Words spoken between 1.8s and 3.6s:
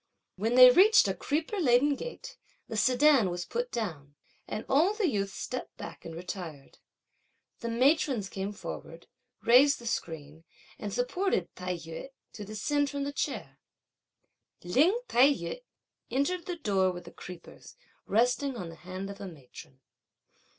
gate, the sedan was